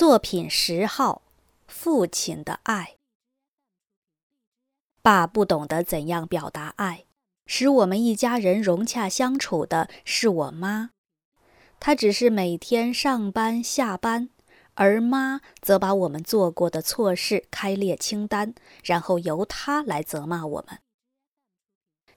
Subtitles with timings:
[0.00, 1.20] 作品十号：
[1.66, 2.96] 父亲的爱。
[5.02, 7.04] 爸不懂得怎样表达爱，
[7.44, 10.92] 使我们一家人融洽相处的是我妈。
[11.78, 14.30] 她只是每天上班下班，
[14.72, 20.78] 而妈则把我们做过的错事开列清单，然后由她来责骂我们。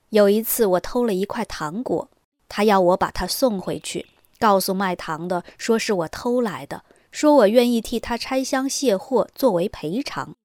[0.08, 2.10] 有一次，我偷了一块糖果，
[2.48, 4.08] 她要我把它送回去，
[4.40, 6.86] 告诉卖糖的说是我偷来的。
[7.14, 10.36] 说我愿意替他拆箱卸货作为赔偿，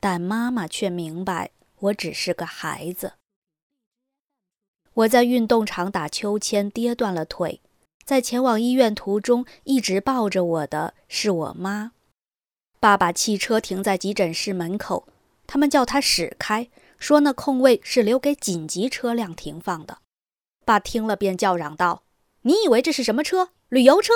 [0.00, 3.12] 但妈妈却明白我只是个孩子。
[4.92, 7.60] 我在运动场打秋千跌断了腿，
[8.04, 11.92] 在前往医院途中一直抱着我的是我妈。
[12.80, 15.06] 爸把汽车停在急诊室门口，
[15.46, 19.98] 他们叫他驶开，说那空位是留给紧急车辆停放的。
[20.64, 22.02] 爸听了便叫嚷道
[22.42, 23.50] ：“你以为这是什么车？
[23.68, 24.12] 旅游车？”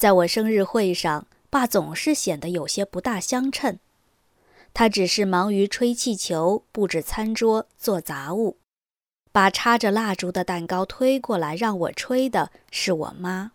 [0.00, 3.78] 在我生日会上，爸总是显得有些不大相称。
[4.72, 8.56] 他只是忙于吹气球、布置餐桌、做杂物。
[9.30, 13.52] 把插着蜡烛的蛋糕推过来让我吹的是我妈。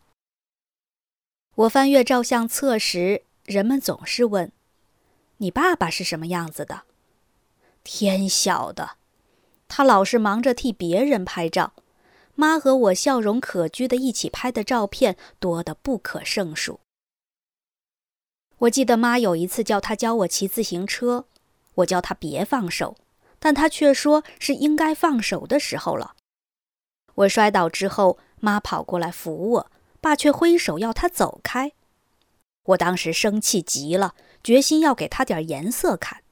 [1.56, 4.52] 我翻阅照相册时，人们总是问
[5.38, 6.84] ：“你爸爸是什么样子的？”
[7.84, 8.92] 天晓得，
[9.68, 11.74] 他老是忙着替别人拍照。
[12.36, 16.80] 妈和我笑容可掬的一起拍的照片多得不可胜数。
[18.59, 21.25] 我记得妈有一次叫他教我骑自行车，
[21.75, 22.95] 我叫他别放手，
[23.39, 26.16] 但他却说是应该放手的时候了。
[27.16, 31.72] 我摔倒之后，妈跑过来扶我，爸却挥手要他走开。
[32.63, 36.23] 我当时生气极了，决心要给他点颜色看，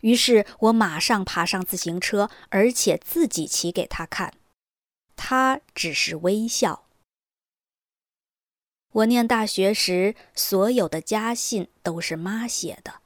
[0.00, 4.32] 于是我马上爬上自行车，而且自己骑给他看。
[5.28, 6.84] 他只是微笑。
[8.92, 13.00] 我念大学时，所有的家信都是妈写的。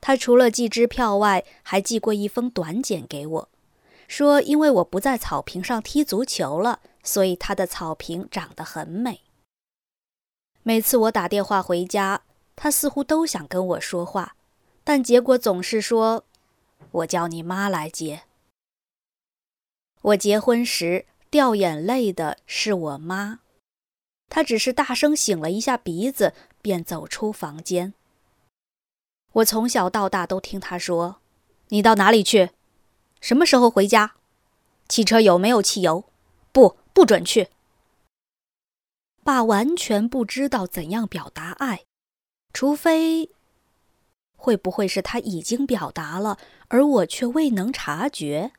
[0.00, 3.48] 她除了寄支票外，还寄过一封短简给我，
[4.06, 9.22] 说因为我不在草坪上踢足球了，所以她的草坪长得很美。
[10.62, 12.22] 每次我打电话回家，
[12.54, 14.36] 她似乎都想跟我说话，
[14.84, 16.24] 但结果总是说
[17.02, 18.22] ：“我叫你妈来接。”
[20.02, 21.06] 我结婚时。
[21.30, 23.40] 掉眼泪的是我妈，
[24.28, 27.94] 她只是大声擤了一下鼻子，便走出房间。
[29.32, 31.20] 我从小到大都听她说
[31.68, 32.50] ：“你到哪里去？
[33.20, 34.14] 什么时候回家？
[34.88, 36.04] 汽车有没有汽油？
[36.50, 37.48] 不，不准去。”
[39.22, 41.84] 爸完全不知道怎样表达爱，
[42.54, 43.28] 除非，
[44.34, 48.52] 会不会是他已经表达了，而我却未能察觉？